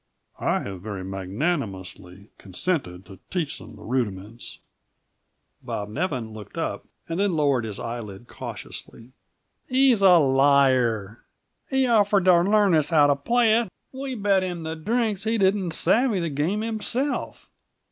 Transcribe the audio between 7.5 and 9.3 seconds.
an eyelid cautiously.